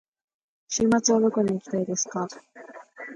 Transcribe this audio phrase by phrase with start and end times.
[0.67, 2.27] 週末はどこに行きたいですか。